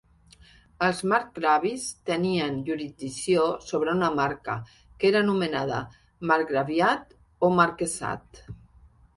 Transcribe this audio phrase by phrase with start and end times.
[0.85, 4.55] Els marcgravis tenien jurisdicció sobre una marca,
[5.03, 5.83] que era anomenada
[6.33, 8.43] marcgraviat o marquesat.